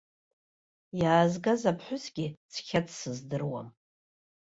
Иаазгаз 1.01 1.61
аԥҳәысгьы 1.71 2.27
цқьа 2.53 2.79
дсыздыруам. 2.85 3.67